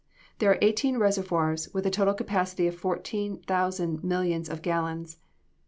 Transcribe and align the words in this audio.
There 0.39 0.49
are 0.49 0.57
eighteen 0.63 0.97
reservoirs, 0.97 1.71
with 1.75 1.85
a 1.85 1.91
total 1.91 2.15
capacity 2.15 2.65
of 2.65 2.73
fourteen 2.73 3.37
thousand 3.43 4.03
millions 4.03 4.49
of 4.49 4.63
gallons. 4.63 5.17